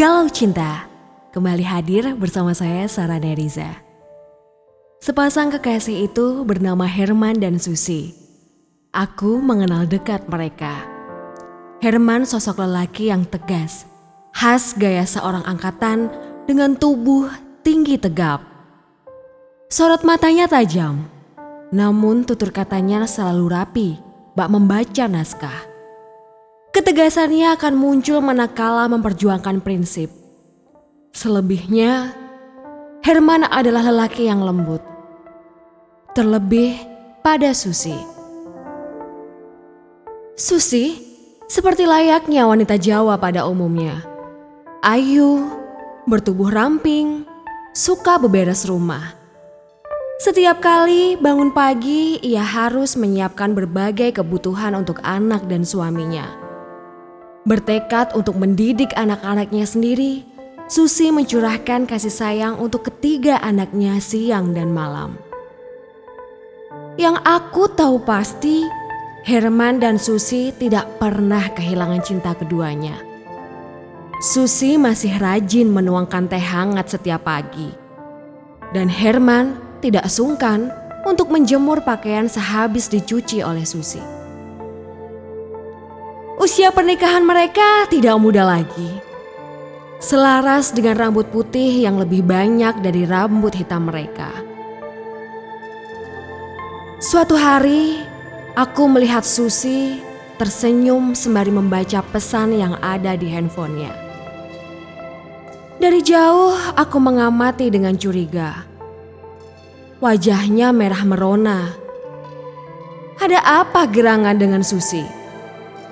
[0.00, 0.88] Galau Cinta
[1.36, 3.84] kembali hadir bersama saya Sarah Neriza.
[4.96, 8.16] Sepasang kekasih itu bernama Herman dan Susi.
[8.96, 10.88] Aku mengenal dekat mereka.
[11.84, 13.84] Herman sosok lelaki yang tegas,
[14.32, 16.08] khas gaya seorang angkatan
[16.48, 17.28] dengan tubuh
[17.60, 18.40] tinggi tegap.
[19.68, 21.12] Sorot matanya tajam,
[21.76, 23.88] namun tutur katanya selalu rapi,
[24.32, 25.69] bak membaca naskah.
[26.70, 30.06] Ketegasannya akan muncul manakala memperjuangkan prinsip.
[31.10, 32.14] Selebihnya,
[33.02, 34.78] Herman adalah lelaki yang lembut.
[36.14, 36.78] Terlebih
[37.26, 37.98] pada Susi.
[40.38, 40.94] Susi
[41.50, 44.06] seperti layaknya wanita Jawa pada umumnya.
[44.86, 45.50] Ayu,
[46.06, 47.26] bertubuh ramping,
[47.74, 49.18] suka beberes rumah.
[50.22, 56.39] Setiap kali bangun pagi, ia harus menyiapkan berbagai kebutuhan untuk anak dan suaminya.
[57.40, 60.28] Bertekad untuk mendidik anak-anaknya sendiri,
[60.70, 65.18] Susi mencurahkan kasih sayang untuk ketiga anaknya siang dan malam.
[67.00, 68.68] Yang aku tahu pasti,
[69.24, 73.00] Herman dan Susi tidak pernah kehilangan cinta keduanya.
[74.20, 77.72] Susi masih rajin menuangkan teh hangat setiap pagi.
[78.76, 80.68] Dan Herman tidak sungkan
[81.08, 84.19] untuk menjemur pakaian sehabis dicuci oleh Susi.
[86.40, 88.96] Usia pernikahan mereka tidak muda lagi.
[90.00, 94.32] Selaras dengan rambut putih yang lebih banyak dari rambut hitam mereka.
[96.96, 98.00] Suatu hari,
[98.56, 100.00] aku melihat Susi
[100.40, 103.92] tersenyum sembari membaca pesan yang ada di handphonenya.
[105.76, 108.64] Dari jauh, aku mengamati dengan curiga.
[110.00, 111.68] Wajahnya merah merona.
[113.20, 115.19] Ada apa gerangan dengan Susi?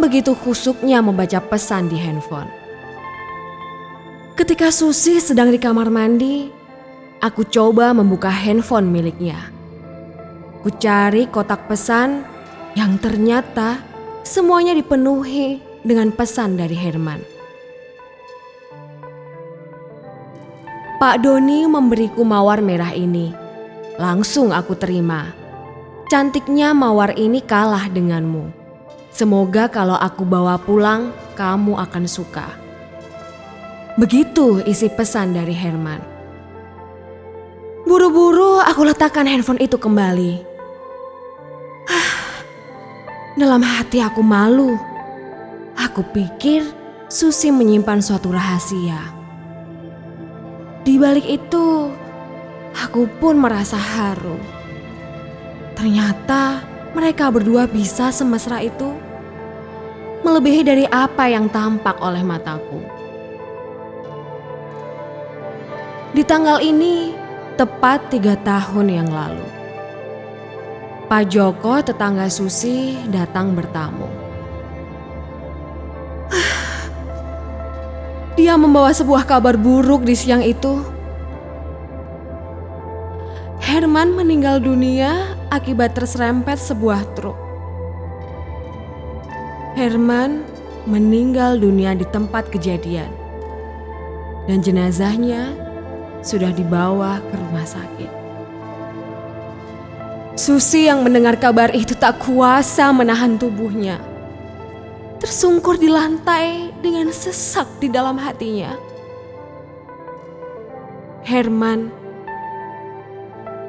[0.00, 2.48] Begitu khusuknya membaca pesan di handphone.
[4.34, 6.48] Ketika Susi sedang di kamar mandi,
[7.20, 9.52] aku coba membuka handphone miliknya.
[10.64, 12.24] Ku cari kotak pesan
[12.72, 13.80] yang ternyata
[14.24, 17.20] semuanya dipenuhi dengan pesan dari Herman.
[21.00, 23.32] Pak Doni memberiku mawar merah ini.
[23.96, 25.32] Langsung aku terima.
[26.12, 28.59] Cantiknya mawar ini kalah denganmu.
[29.10, 32.46] Semoga kalau aku bawa pulang, kamu akan suka.
[33.98, 36.00] Begitu isi pesan dari Herman.
[37.84, 40.46] Buru-buru aku letakkan handphone itu kembali.
[41.90, 42.12] Ah,
[43.34, 44.78] dalam hati aku malu.
[45.74, 49.10] Aku pikir Susi menyimpan suatu rahasia.
[50.86, 51.90] Di balik itu,
[52.70, 54.38] aku pun merasa haru.
[55.74, 58.94] Ternyata mereka berdua bisa semesra itu,
[60.26, 62.82] melebihi dari apa yang tampak oleh mataku.
[66.10, 67.14] Di tanggal ini,
[67.54, 69.46] tepat tiga tahun yang lalu,
[71.06, 74.10] Pak Joko tetangga Susi datang bertamu.
[78.38, 80.82] Dia membawa sebuah kabar buruk di siang itu.
[83.62, 87.36] Herman meninggal dunia akibat terserempet sebuah truk.
[89.74, 90.46] Herman
[90.86, 93.10] meninggal dunia di tempat kejadian,
[94.48, 95.52] dan jenazahnya
[96.24, 98.10] sudah dibawa ke rumah sakit.
[100.40, 104.00] Susi yang mendengar kabar itu tak kuasa menahan tubuhnya.
[105.20, 108.72] Tersungkur di lantai dengan sesak di dalam hatinya.
[111.28, 111.99] Herman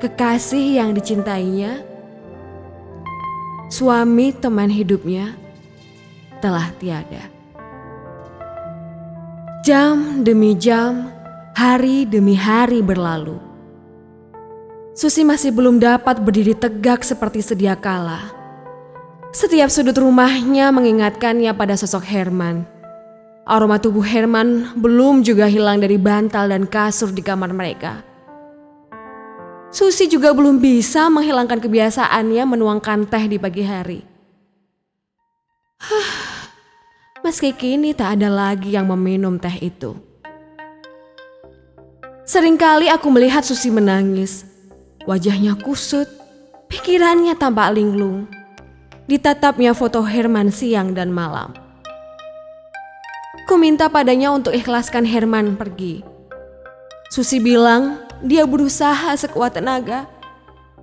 [0.00, 1.84] kekasih yang dicintainya,
[3.68, 5.36] suami teman hidupnya
[6.40, 7.28] telah tiada.
[9.60, 11.12] Jam demi jam,
[11.52, 13.36] hari demi hari berlalu.
[14.96, 18.32] Susi masih belum dapat berdiri tegak seperti sedia kala.
[19.30, 22.66] Setiap sudut rumahnya mengingatkannya pada sosok Herman.
[23.46, 28.09] Aroma tubuh Herman belum juga hilang dari bantal dan kasur di kamar mereka.
[29.70, 34.02] Susi juga belum bisa menghilangkan kebiasaannya menuangkan teh di pagi hari.
[37.22, 39.94] Meski kini tak ada lagi yang meminum teh itu.
[42.26, 44.42] Seringkali aku melihat Susi menangis.
[45.06, 46.10] Wajahnya kusut,
[46.66, 48.26] pikirannya tampak linglung.
[49.06, 51.54] Ditatapnya foto Herman siang dan malam.
[53.46, 56.02] Ku minta padanya untuk ikhlaskan Herman pergi.
[57.10, 60.04] Susi bilang dia berusaha sekuat tenaga,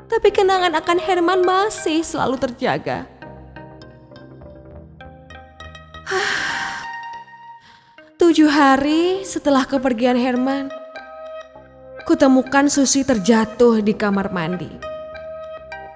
[0.09, 3.05] tapi kenangan akan Herman masih selalu terjaga.
[8.17, 10.73] Tujuh hari setelah kepergian Herman,
[12.09, 14.69] kutemukan Susi terjatuh di kamar mandi.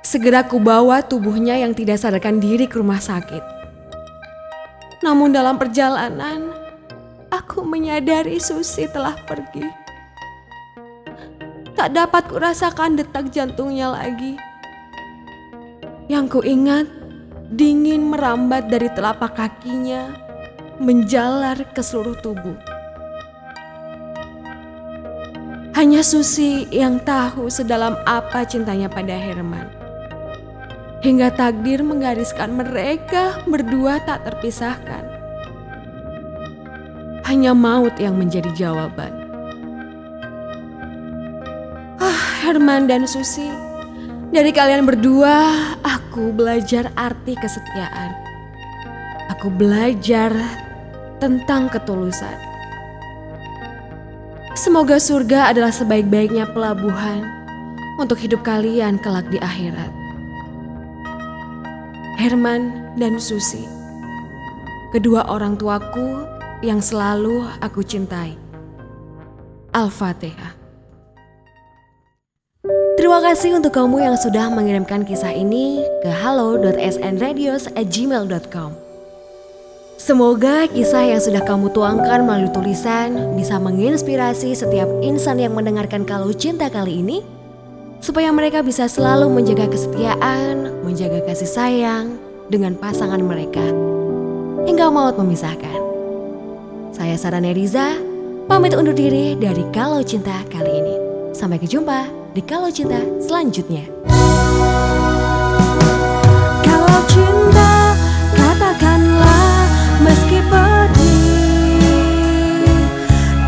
[0.06, 3.42] Segera kubawa tubuhnya yang tidak sadarkan diri ke rumah sakit.
[5.02, 6.54] Namun dalam perjalanan,
[7.34, 9.81] aku menyadari Susi telah pergi.
[11.82, 14.38] Tak dapat kurasakan detak jantungnya lagi.
[16.06, 16.86] Yang kuingat,
[17.50, 20.14] dingin merambat dari telapak kakinya,
[20.78, 22.54] menjalar ke seluruh tubuh.
[25.74, 29.66] Hanya Susi yang tahu sedalam apa cintanya pada Herman
[31.02, 35.02] hingga takdir menggariskan mereka berdua tak terpisahkan.
[37.26, 39.21] Hanya maut yang menjadi jawaban.
[42.42, 43.54] Herman dan Susi,
[44.34, 45.54] dari kalian berdua
[45.86, 48.18] aku belajar arti kesetiaan.
[49.38, 50.34] Aku belajar
[51.22, 52.34] tentang ketulusan.
[54.58, 57.30] Semoga surga adalah sebaik-baiknya pelabuhan
[58.02, 59.94] untuk hidup kalian kelak di akhirat.
[62.18, 63.70] Herman dan Susi.
[64.90, 66.26] Kedua orang tuaku
[66.66, 68.34] yang selalu aku cintai.
[69.78, 70.61] Al-Fatihah.
[73.12, 78.72] Terima kasih untuk kamu yang sudah mengirimkan kisah ini ke halo.snradios@gmail.com.
[80.00, 86.32] Semoga kisah yang sudah kamu tuangkan melalui tulisan bisa menginspirasi setiap insan yang mendengarkan kalau
[86.32, 87.20] cinta kali ini
[88.00, 92.16] supaya mereka bisa selalu menjaga kesetiaan, menjaga kasih sayang
[92.48, 93.68] dengan pasangan mereka
[94.64, 95.84] hingga maut memisahkan.
[96.96, 97.92] Saya Sarah Neriza,
[98.48, 100.96] pamit undur diri dari Kalau Cinta kali ini.
[101.36, 103.84] Sampai jumpa di Kalau Cinta selanjutnya.
[106.64, 107.92] Kalau cinta
[108.32, 109.68] katakanlah
[110.00, 111.76] meski pedih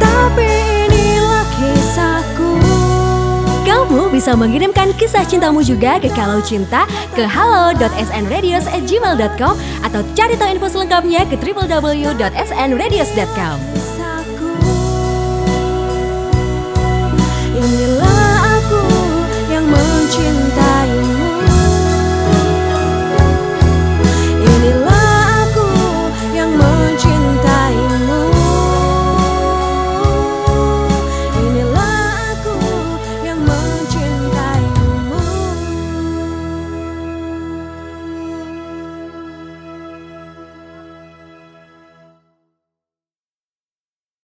[0.02, 0.50] Tapi
[0.92, 2.60] inilah kisahku
[3.64, 6.84] Kamu bisa mengirimkan kisah cintamu juga ke Kalau Cinta
[7.16, 9.56] ke halo.snradios@gmail.com
[9.88, 13.83] atau cari tahu info selengkapnya ke www.snradios.com.